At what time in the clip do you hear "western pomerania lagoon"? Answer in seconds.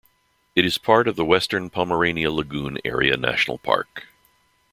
1.23-2.79